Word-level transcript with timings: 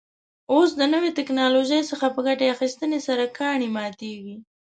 اوس 0.53 0.69
له 0.79 0.85
نوې 0.93 1.11
تکنالوژۍ 1.19 1.81
څخه 1.91 2.05
په 2.15 2.19
ګټې 2.27 2.45
اخیستنې 2.55 2.99
سره 3.07 3.23
کاڼي 3.37 3.67
ماتېږي. 3.75 4.35